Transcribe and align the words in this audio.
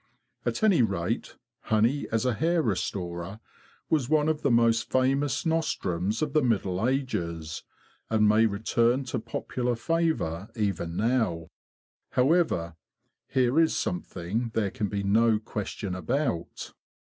At 0.47 0.63
any 0.63 0.81
rate, 0.81 1.35
honey 1.59 2.07
as 2.11 2.25
a 2.25 2.33
hair 2.33 2.63
restorer 2.63 3.39
was 3.87 4.09
one 4.09 4.29
of 4.29 4.41
the 4.41 4.49
most 4.49 4.89
famous 4.91 5.45
nostrums 5.45 6.23
of 6.23 6.33
the 6.33 6.41
Middle 6.41 6.87
Ages, 6.87 7.61
and 8.09 8.27
may 8.27 8.47
return 8.47 9.03
to 9.03 9.19
popular 9.19 9.75
favour 9.75 10.49
even 10.55 10.95
now. 10.97 11.49
However, 12.13 12.77
there 13.35 13.59
is 13.59 13.77
something 13.77 14.49
there 14.55 14.71
can 14.71 14.87
be 14.87 15.03
no 15.03 15.37
question 15.37 15.93
about." 15.93 16.73